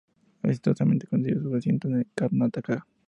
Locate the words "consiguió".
1.05-1.39